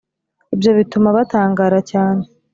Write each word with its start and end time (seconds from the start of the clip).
Ibyo 0.53 0.71
bituma 0.77 1.07
batangara 1.17 1.79
cyane 1.91 2.23